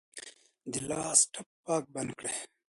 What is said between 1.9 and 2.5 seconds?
بند کړئ.